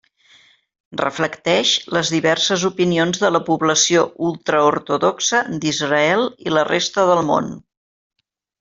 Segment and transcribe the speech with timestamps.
[1.01, 7.55] Reflecteix les diverses opinions de la població ultraortodoxa d'Israel i la resta del món.